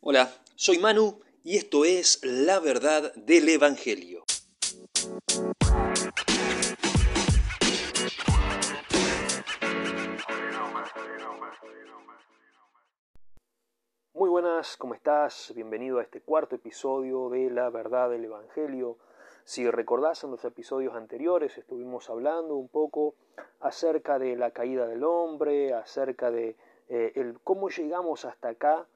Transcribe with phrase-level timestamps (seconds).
[0.00, 4.22] Hola, soy Manu y esto es La Verdad del Evangelio.
[14.14, 15.52] Muy buenas, ¿cómo estás?
[15.56, 18.98] Bienvenido a este cuarto episodio de La Verdad del Evangelio.
[19.42, 23.16] Si recordás en los episodios anteriores estuvimos hablando un poco
[23.58, 26.56] acerca de la caída del hombre, acerca de
[26.88, 28.86] eh, cómo llegamos hasta acá,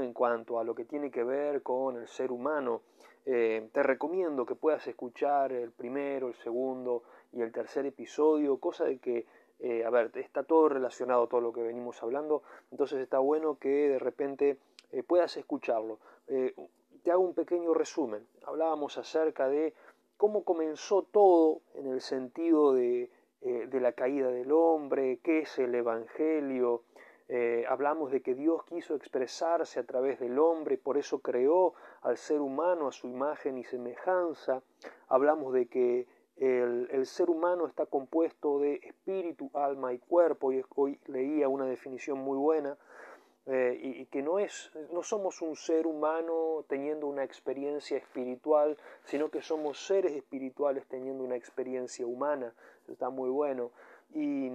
[0.00, 2.80] en cuanto a lo que tiene que ver con el ser humano.
[3.26, 8.84] Eh, te recomiendo que puedas escuchar el primero, el segundo y el tercer episodio, cosa
[8.84, 9.26] de que,
[9.58, 13.88] eh, a ver, está todo relacionado todo lo que venimos hablando, entonces está bueno que
[13.88, 14.58] de repente
[15.06, 15.98] puedas escucharlo.
[16.26, 18.26] te hago un pequeño resumen.
[18.44, 19.74] Hablábamos acerca de
[20.16, 25.74] cómo comenzó todo en el sentido de, de la caída del hombre, qué es el
[25.74, 26.82] Evangelio,
[27.28, 32.16] eh, hablamos de que Dios quiso expresarse a través del hombre, por eso creó al
[32.16, 34.62] ser humano a su imagen y semejanza.
[35.08, 36.06] Hablamos de que
[36.36, 42.18] el, ser humano está compuesto de espíritu, alma y cuerpo, y hoy leía una definición
[42.18, 42.76] muy buena,
[43.46, 49.30] eh, y, que no, es, no somos un ser humano teniendo una experiencia espiritual, sino
[49.30, 52.52] que somos seres espirituales teniendo una experiencia humana.
[52.88, 53.70] está muy bueno.
[54.16, 54.50] Y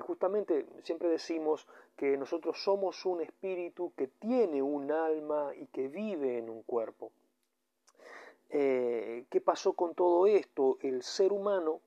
[0.00, 6.36] justamente siempre decimos que nosotros somos un espíritu que tiene un alma y que vive
[6.36, 7.10] en un cuerpo.
[8.50, 10.76] Eh, ¿Qué pasó con todo esto?
[10.82, 11.80] El ser humano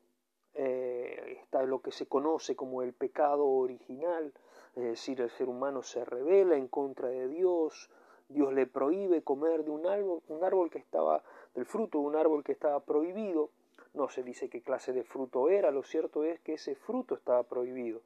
[0.55, 4.33] eh, está lo que se conoce como el pecado original,
[4.75, 7.91] es decir, el ser humano se revela en contra de Dios,
[8.27, 11.21] Dios le prohíbe comer de un árbol, un árbol que estaba,
[11.53, 13.51] del fruto de un árbol que estaba prohibido,
[13.93, 17.43] no se dice qué clase de fruto era, lo cierto es que ese fruto estaba
[17.43, 18.01] prohibido.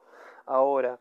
[0.45, 0.99] Ahora,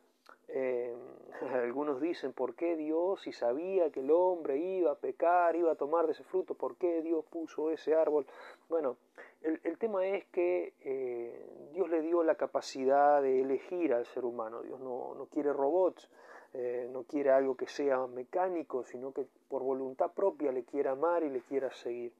[0.48, 0.94] eh,
[1.52, 5.76] algunos dicen, ¿por qué Dios, si sabía que el hombre iba a pecar, iba a
[5.76, 8.26] tomar de ese fruto, por qué Dios puso ese árbol?
[8.68, 8.96] Bueno,
[9.42, 14.62] el, tema es que eh, Dios le dio la capacidad de elegir al ser humano.
[14.62, 16.08] Dios no, no quiere robots,
[16.54, 21.24] eh, no quiere algo que sea mecánico, sino que por voluntad propia le quiera amar
[21.24, 22.12] y le quiera seguir.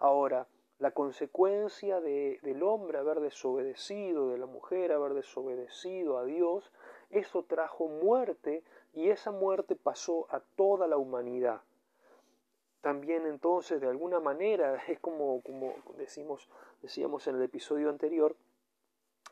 [0.00, 0.46] Ahora,
[0.78, 6.70] la consecuencia de, del hombre haber desobedecido, de la mujer haber desobedecido a Dios,
[7.10, 11.62] eso trajo muerte y esa muerte pasó a toda la humanidad.
[12.82, 16.48] También entonces, de alguna manera, es como, como decimos,
[16.82, 18.36] decíamos en el episodio anterior,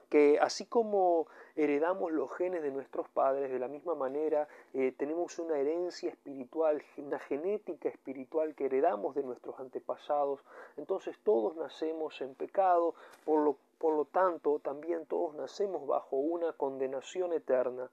[0.08, 1.26] que así como
[1.56, 6.82] heredamos los genes de nuestros padres, de la misma manera eh, tenemos una herencia espiritual,
[6.96, 10.40] una genética espiritual que heredamos de nuestros antepasados,
[10.76, 12.94] entonces todos nacemos en pecado,
[13.24, 17.90] por lo, por lo tanto también todos nacemos bajo una condenación eterna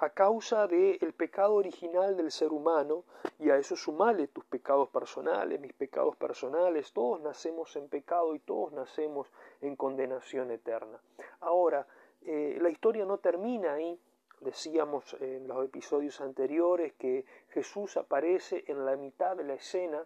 [0.00, 3.04] a causa del pecado original del ser humano,
[3.38, 8.40] y a eso sumale tus pecados personales, mis pecados personales, todos nacemos en pecado y
[8.40, 9.28] todos nacemos
[9.60, 11.00] en condenación eterna.
[11.40, 11.86] Ahora,
[12.22, 13.96] eh, la historia no termina ahí,
[14.40, 20.04] decíamos en los episodios anteriores que Jesús aparece en la mitad de la escena,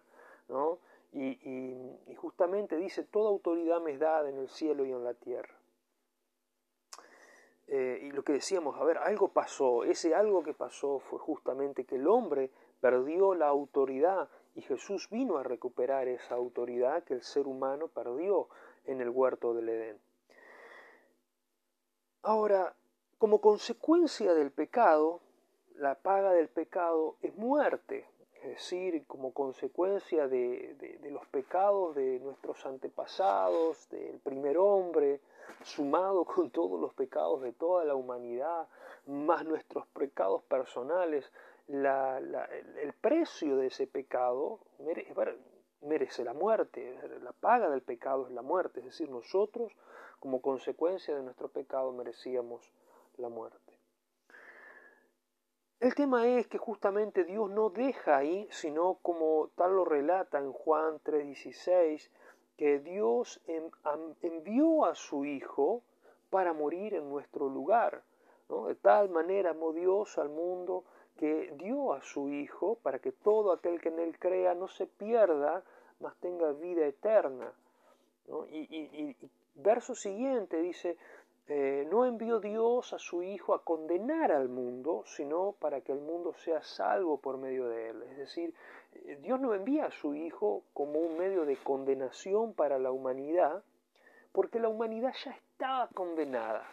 [1.11, 5.55] y justamente dice, toda autoridad me es dada en el cielo y en la tierra.
[7.67, 11.85] Eh, y lo que decíamos, a ver, algo pasó, ese algo que pasó fue justamente
[11.85, 17.23] que el hombre perdió la autoridad y Jesús vino a recuperar esa autoridad que el
[17.23, 18.49] ser humano perdió
[18.85, 19.99] en el huerto del Edén.
[22.21, 22.75] Ahora,
[23.17, 25.21] como consecuencia del pecado,
[25.75, 32.63] la paga del pecado es muerte, es decir, como consecuencia de los pecados de nuestros
[32.65, 35.19] antepasados, del primer hombre,
[35.63, 38.67] sumado con todos los pecados de toda la humanidad,
[39.05, 41.31] más nuestros pecados personales,
[41.67, 44.59] el precio de ese pecado
[45.81, 49.75] merece la muerte, la paga del pecado es la muerte, es decir, nosotros
[50.19, 52.71] como consecuencia de nuestro pecado merecíamos
[53.17, 53.65] la muerte.
[55.79, 60.51] El tema es que justamente Dios no deja ahí, sino como tal lo relata en
[60.51, 62.09] Juan 3:16,
[62.57, 63.41] que Dios
[64.21, 65.81] envió a su Hijo
[66.29, 68.03] para morir en nuestro lugar.
[68.49, 70.83] De tal manera amó Dios al mundo
[71.17, 74.85] que dio a su Hijo para que todo aquel que en él crea no se
[74.85, 75.63] pierda,
[75.99, 77.53] mas tenga vida eterna.
[78.49, 79.15] Y,
[79.55, 80.97] verso siguiente dice,
[81.47, 85.99] eh, no envió Dios a su Hijo a condenar al mundo, sino para que el
[85.99, 88.03] mundo sea salvo por medio de él.
[88.03, 88.53] Es decir,
[89.21, 93.63] Dios no envía a su Hijo como un medio de condenación para la humanidad,
[94.31, 96.67] porque la humanidad ya estaba condenada,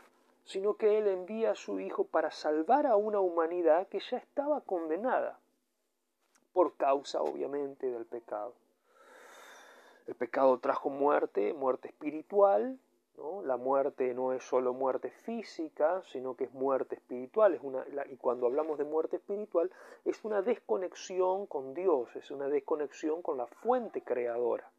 [0.45, 4.61] sino que Él envía a su Hijo para salvar a una humanidad que ya estaba
[4.61, 5.39] condenada.
[6.53, 8.55] ¿Por causa obviamente del pecado.
[10.07, 12.79] El pecado trajo muerte, muerte espiritual,
[13.45, 17.55] la muerte no es solo muerte física, sino que es muerte espiritual.
[17.55, 19.71] Es una, y cuando hablamos de muerte espiritual,
[20.05, 24.71] es una desconexión con Dios, es una desconexión con la fuente creadora.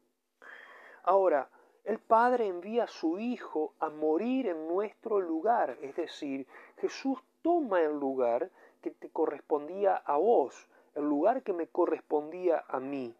[1.04, 1.48] Ahora,
[1.84, 6.46] el Padre envía a su Hijo a morir en nuestro lugar, es decir,
[6.78, 8.50] Jesús toma el lugar
[8.80, 13.14] que te correspondía a vos, el lugar que me correspondía a mí.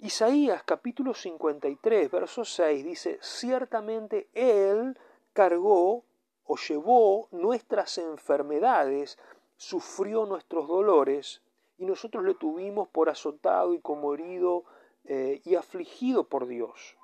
[0.00, 4.98] Isaías capítulo 53, verso 6 dice, ciertamente Él
[5.32, 6.04] cargó
[6.44, 9.18] o llevó nuestras enfermedades,
[9.56, 11.40] sufrió nuestros dolores,
[11.78, 14.64] y nosotros le tuvimos por azotado y como herido
[15.06, 16.98] eh, y afligido por Dios.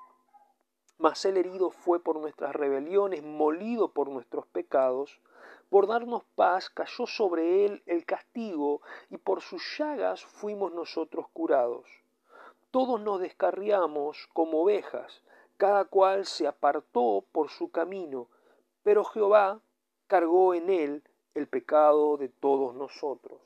[0.99, 5.19] Mas Él herido fue por nuestras rebeliones, molido por nuestros pecados,
[5.69, 12.02] por darnos paz cayó sobre Él el castigo, y por sus llagas fuimos nosotros curados.
[12.73, 15.21] Todos nos descarriamos como ovejas,
[15.57, 18.29] cada cual se apartó por su camino,
[18.81, 19.61] pero Jehová
[20.07, 21.03] cargó en él
[21.35, 23.39] el pecado de todos nosotros.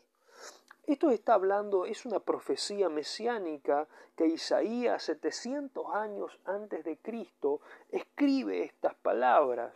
[0.85, 7.59] Esto está hablando, es una profecía mesiánica que Isaías, 700 años antes de Cristo,
[7.91, 9.73] escribe estas palabras,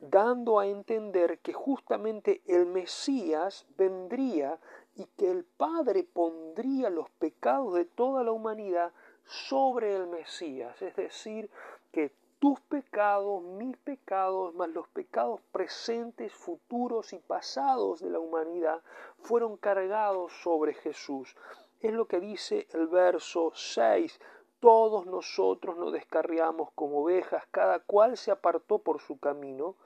[0.00, 4.58] dando a entender que justamente el Mesías vendría
[4.94, 8.92] y que el Padre pondría los pecados de toda la humanidad
[9.24, 11.50] sobre el Mesías, es decir,
[11.92, 18.82] que tus pecados, mis pecados, más los pecados presentes, futuros y pasados de la humanidad,
[19.20, 21.34] fueron cargados sobre Jesús.
[21.80, 24.20] Es lo que dice el verso 6.
[24.60, 29.76] Todos nosotros nos descarriamos como ovejas, cada cual se apartó por su camino,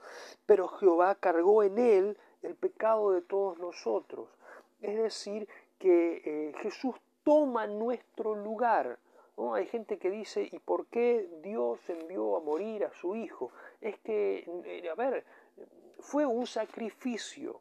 [0.46, 4.28] pero Jehová cargó en él el pecado de todos nosotros.
[4.80, 6.94] Es decir, que eh, Jesús
[7.24, 8.98] toma nuestro lugar.
[9.54, 13.50] Hay gente que dice, ¿y por qué Dios envió a morir a su Hijo?
[13.80, 15.24] Es que, eh, a ver,
[15.98, 17.60] fue un sacrificio.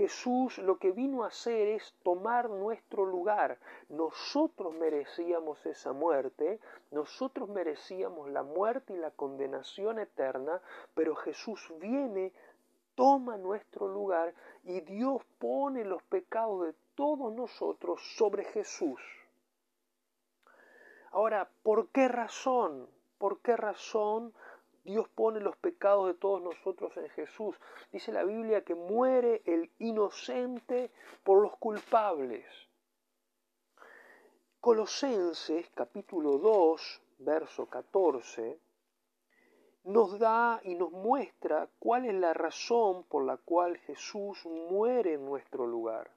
[0.00, 3.58] Jesús lo que vino a hacer es tomar nuestro lugar.
[3.90, 6.58] Nosotros merecíamos esa muerte,
[6.90, 10.62] nosotros merecíamos la muerte y la condenación eterna,
[10.94, 12.32] pero Jesús viene
[12.94, 14.32] toma nuestro lugar
[14.64, 19.02] y Dios pone los pecados de todos nosotros sobre Jesús.
[21.10, 22.88] Ahora, ¿por qué razón?
[23.18, 24.32] ¿Por qué razón
[24.90, 27.54] Dios pone los pecados de todos nosotros en Jesús?
[27.92, 30.90] Dice la Biblia que muere el inocente
[31.22, 32.44] por los culpables.
[34.60, 38.58] Colosenses capítulo 2, verso 14
[39.84, 45.24] nos da y nos muestra cuál es la razón por la cual Jesús muere en
[45.24, 46.10] nuestro lugar.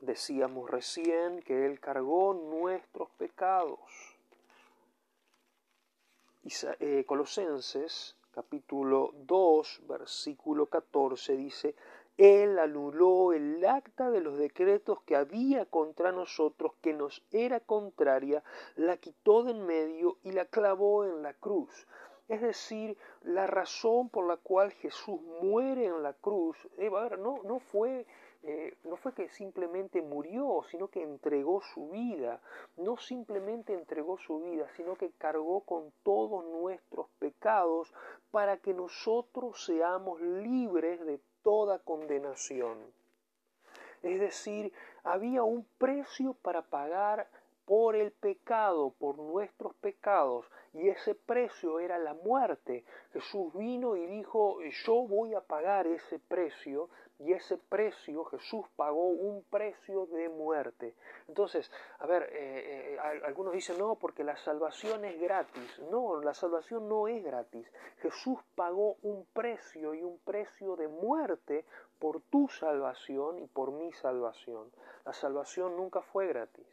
[0.00, 3.78] Decíamos recién que Él cargó nuestros pecados.
[6.44, 11.76] Eh, Colosenses capítulo 2 versículo 14 dice,
[12.16, 18.42] él anuló el acta de los decretos que había contra nosotros, que nos era contraria,
[18.74, 21.86] la quitó de en medio y la clavó en la cruz.
[22.26, 27.60] Es decir, la razón por la cual Jesús muere en la cruz, eh, no, no,
[27.60, 28.04] fue,
[28.44, 32.40] eh, no fue que simplemente murió, sino que entregó su vida.
[32.76, 37.92] No simplemente entregó su vida, sino que cargó con todos nuestros pecados
[38.30, 42.78] para que nosotros seamos libres de toda condenación.
[44.02, 44.72] Es decir,
[45.04, 47.28] había un precio para pagar
[47.64, 52.84] por el pecado, por nuestros pecados, y ese precio era la muerte.
[53.12, 56.88] Jesús vino y dijo, yo voy a pagar ese precio,
[57.18, 60.94] y ese precio, Jesús pagó un precio de muerte.
[61.28, 65.78] Entonces, a ver, eh, eh, algunos dicen, no, porque la salvación es gratis.
[65.90, 67.70] No, la salvación no es gratis.
[67.98, 71.64] Jesús pagó un precio y un precio de muerte
[71.98, 74.72] por tu salvación y por mi salvación.
[75.04, 76.66] La salvación nunca fue gratis.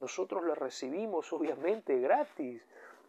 [0.00, 2.62] Nosotros la recibimos obviamente gratis,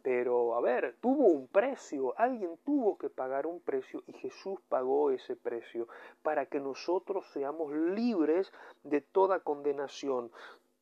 [0.04, 5.12] pero a ver, tuvo un precio, alguien tuvo que pagar un precio y Jesús pagó
[5.12, 5.88] ese precio
[6.24, 8.52] para que nosotros seamos libres
[8.84, 10.32] de toda condenación.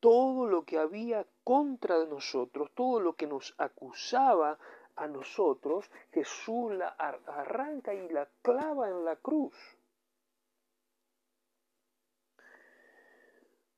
[0.00, 4.58] Todo lo que había contra nosotros, todo lo que nos acusaba
[4.96, 9.54] a nosotros, Jesús la arranca y la clava en la cruz.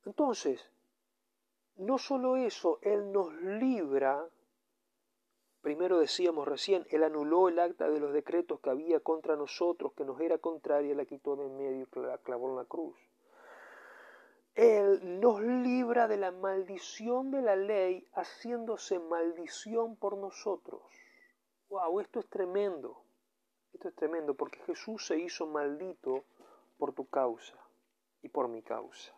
[0.04, 0.68] Entonces,
[1.76, 4.28] no solo eso, Él nos libra
[5.62, 10.04] Primero decíamos recién, Él anuló el acta de los decretos que había contra nosotros, que
[10.04, 12.96] nos era contraria, la quitó de en medio y la clavó en la cruz.
[14.56, 20.82] Él nos libra de la maldición de la ley haciéndose maldición por nosotros.
[21.68, 22.00] ¡Wow!
[22.00, 23.00] Esto es tremendo.
[23.72, 26.24] Esto es tremendo porque Jesús se hizo maldito
[26.76, 27.56] por tu causa
[28.20, 29.14] y por mi causa.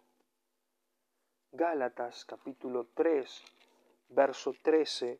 [1.52, 3.44] Gálatas capítulo 3,
[4.10, 5.18] verso 13.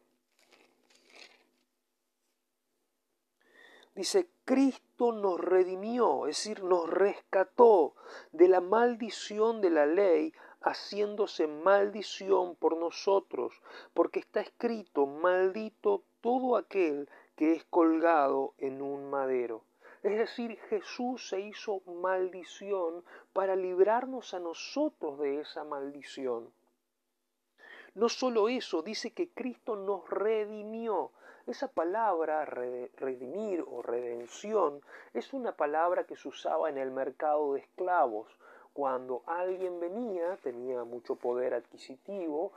[3.95, 7.95] Dice, Cristo nos redimió, es decir, nos rescató
[8.33, 10.33] de la maldición de la ley,
[10.63, 19.11] haciéndose maldición por nosotros, porque está escrito, maldito todo aquel que es colgado en un
[19.11, 19.63] madero.
[20.03, 26.53] Es decir, Jesús se hizo maldición para librarnos a nosotros de esa maldición.
[27.95, 31.13] No solo eso, dice que Cristo nos redimió.
[31.47, 34.81] Esa palabra redimir o redención
[35.13, 38.39] es una palabra que se usaba en el mercado de esclavos.
[38.73, 42.53] Cuando alguien venía, tenía mucho poder adquisitivo,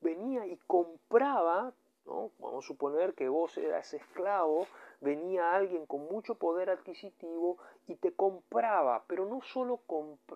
[0.00, 1.72] venía y compraba
[2.04, 4.66] Vamos a suponer que vos eras esclavo,
[5.00, 9.80] venía alguien con mucho poder adquisitivo y te compraba, pero no solo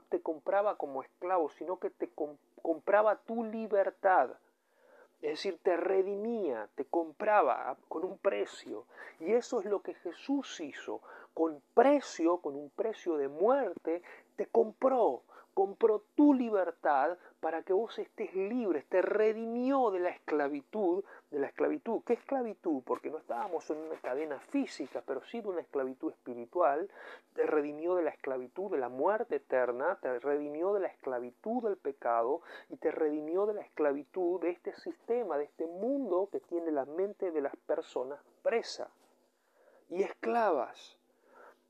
[0.08, 2.08] te compraba como esclavo, sino que te
[2.62, 4.30] compraba tu libertad.
[5.22, 8.84] Es decir, te redimía, te compraba con un precio.
[9.20, 11.00] Y eso es lo que Jesús hizo.
[11.34, 14.02] Con precio, con un precio de muerte,
[14.36, 15.22] te compró
[15.56, 21.46] compró tu libertad para que vos estés libre, te redimió de la esclavitud, de la
[21.46, 22.02] esclavitud.
[22.04, 22.82] ¿Qué esclavitud?
[22.84, 26.90] Porque no estábamos en una cadena física, pero sí de una esclavitud espiritual,
[27.32, 31.78] te redimió de la esclavitud de la muerte eterna, te redimió de la esclavitud del
[31.78, 36.70] pecado y te redimió de la esclavitud de este sistema, de este mundo que tiene
[36.70, 38.90] la mente de las personas presa
[39.88, 40.95] y esclavas.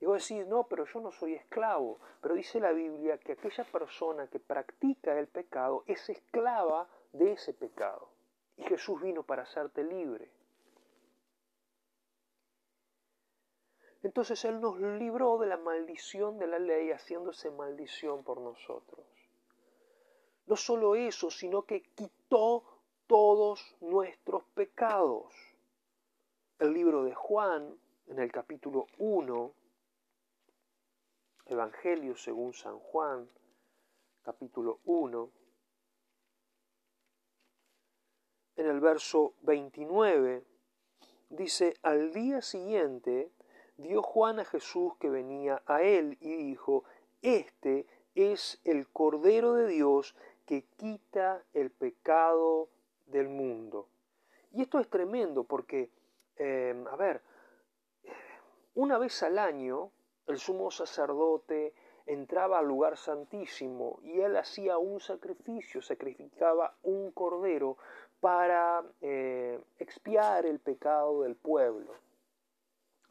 [0.07, 1.99] Y vos decís, no, pero yo no soy esclavo.
[2.21, 7.53] Pero dice la Biblia que aquella persona que practica el pecado es esclava de ese
[7.53, 8.09] pecado.
[8.57, 10.31] Y Jesús vino para hacerte libre.
[14.05, 19.05] Entonces Él nos libró de la maldición de la ley, haciéndose maldición por nosotros.
[20.47, 22.63] No solo eso, sino que quitó
[23.09, 25.35] todos nuestros pecados.
[26.61, 29.53] El libro de Juan, en el capítulo 1,
[31.49, 33.29] Evangelio según San Juan,
[34.23, 35.31] capítulo 1,
[38.57, 40.43] en el verso 29,
[41.31, 43.31] dice, al día siguiente
[43.77, 46.83] dio Juan a Jesús que venía a él y dijo,
[47.23, 47.87] este
[48.17, 52.71] es el Cordero de Dios que quita el pecado
[53.07, 53.89] del mundo.
[54.51, 55.91] Y esto es tremendo porque,
[56.39, 57.23] eh, a ver,
[58.75, 59.93] una vez al año
[60.27, 61.75] el sumo sacerdote
[62.07, 67.77] entraba al lugar santísimo y él hacía un sacrificio, sacrificaba un cordero
[68.21, 71.95] para eh, expiar el pecado del pueblo.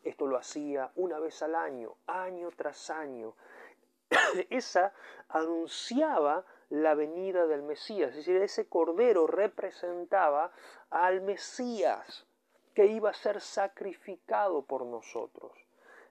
[0.03, 3.35] Esto lo hacía una vez al año, año tras año.
[4.49, 4.93] Esa
[5.29, 10.51] anunciaba la venida del Mesías, es decir, ese cordero representaba
[10.89, 12.25] al Mesías
[12.73, 15.53] que iba a ser sacrificado por nosotros.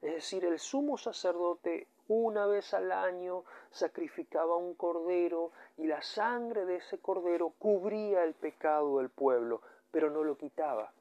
[0.04, 6.66] Es decir, el sumo sacerdote una vez al año sacrificaba un cordero y la sangre
[6.66, 10.92] de ese cordero cubría el pecado del pueblo, pero no lo quitaba.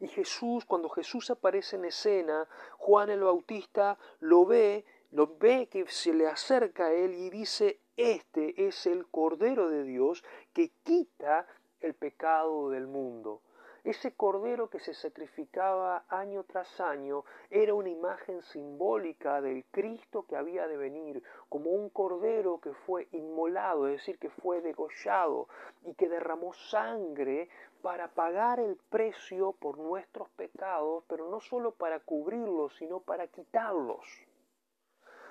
[0.00, 5.86] Y Jesús, cuando Jesús aparece en escena, Juan el Bautista lo ve, lo ve que
[5.86, 10.24] se le acerca a él y dice, este es el Cordero de Dios
[10.54, 11.46] que quita
[11.82, 13.42] el pecado del mundo.
[13.84, 20.36] Ese cordero que se sacrificaba año tras año era una imagen simbólica del Cristo que
[20.36, 25.48] había de venir, como un cordero que fue inmolado, es decir, que fue degollado
[25.84, 27.48] y que derramó sangre
[27.80, 34.04] para pagar el precio por nuestros pecados, pero no solo para cubrirlos, sino para quitarlos.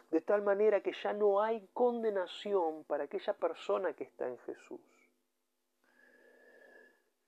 [0.09, 4.96] De tal manera que ya no hay condenación para aquella persona que está en Jesús.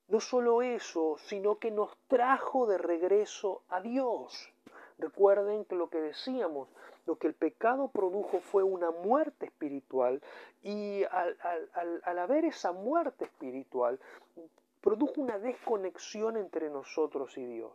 [0.09, 4.51] No solo eso, sino que nos trajo de regreso a Dios.
[4.97, 6.67] Recuerden que lo que decíamos,
[7.05, 10.21] lo que el pecado produjo fue una muerte espiritual
[10.63, 11.37] y al,
[12.03, 13.99] al, haber esa muerte espiritual,
[14.81, 17.73] produjo una desconexión entre nosotros y Dios.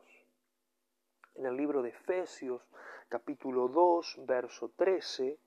[1.37, 2.63] En el libro de Efesios,
[3.09, 5.39] capítulo 2, verso 13,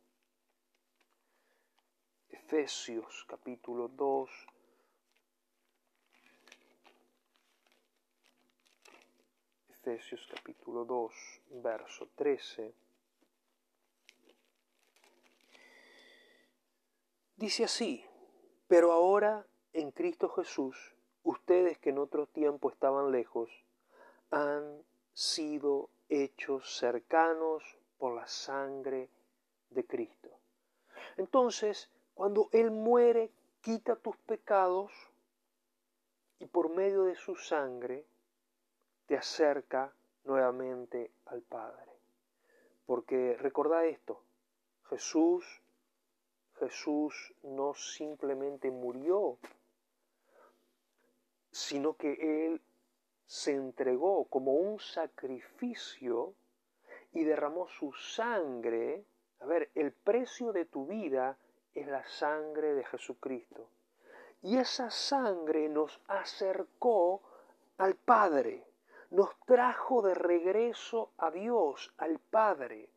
[2.30, 4.30] Efesios, capítulo 2,
[9.88, 11.14] Efesios capítulo 2,
[11.64, 12.74] verso 13.
[17.38, 18.04] Dice así,
[18.68, 23.50] pero ahora en Cristo Jesús, ustedes que en otro tiempo estaban lejos,
[24.30, 27.64] han sido hechos cercanos
[27.98, 29.10] por la sangre
[29.70, 30.38] de Cristo.
[31.16, 34.92] Entonces, cuando Él muere, quita tus pecados
[36.40, 38.06] y por medio de su sangre
[39.08, 39.92] te acerca
[40.26, 41.92] nuevamente al Padre.
[42.86, 44.22] Porque recordad esto,
[44.90, 45.62] Jesús,
[46.60, 49.38] Jesús no simplemente murió,
[51.52, 52.62] sino que Él
[53.26, 56.34] se entregó como un sacrificio
[57.14, 59.06] y derramó su sangre.
[59.40, 61.38] A ver, el precio de tu vida
[61.74, 63.70] es la sangre de Jesucristo.
[64.42, 67.22] Y esa sangre nos acercó
[67.78, 68.67] al Padre,
[69.12, 72.90] nos trajo de regreso a Dios, al Padre.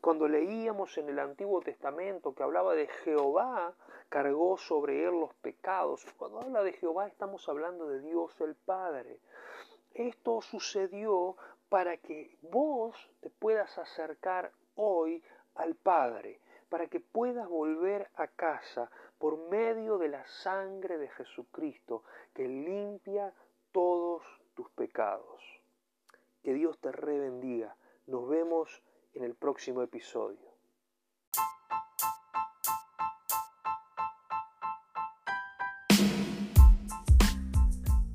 [0.00, 3.74] Cuando leíamos en el Antiguo Testamento que hablaba de Jehová,
[4.08, 6.06] cargó sobre él los pecados.
[6.16, 9.20] Cuando habla de Jehová estamos hablando de Dios el Padre.
[9.92, 11.36] Esto sucedió
[11.68, 15.22] para que vos te puedas acercar hoy
[15.54, 22.04] al Padre, para que puedas volver a casa por medio de la sangre de Jesucristo
[22.32, 23.34] que limpia
[23.72, 24.22] todos
[24.54, 25.57] tus pecados.
[26.48, 27.76] Que Dios te rebendiga.
[28.06, 30.48] Nos vemos en el próximo episodio.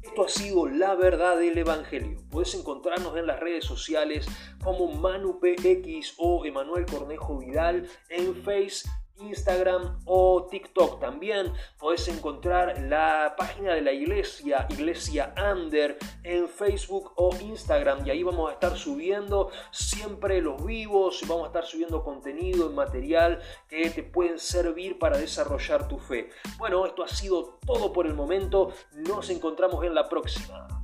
[0.01, 2.17] Esto ha sido la verdad del Evangelio.
[2.31, 4.25] Puedes encontrarnos en las redes sociales
[4.63, 10.99] como ManuPX o Emanuel Cornejo Vidal en Facebook Instagram o TikTok.
[10.99, 18.05] También puedes encontrar la página de la iglesia, Iglesia Under, en Facebook o Instagram.
[18.05, 23.41] Y ahí vamos a estar subiendo siempre los vivos, vamos a estar subiendo contenido material
[23.69, 26.29] que te pueden servir para desarrollar tu fe.
[26.57, 28.73] Bueno, esto ha sido todo por el momento.
[28.93, 30.82] Nos encontramos en la próxima.